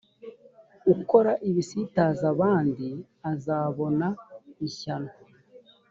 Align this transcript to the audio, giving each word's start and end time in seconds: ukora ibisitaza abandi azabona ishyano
ukora 0.93 1.31
ibisitaza 1.49 2.23
abandi 2.33 2.87
azabona 3.31 4.07
ishyano 4.67 5.11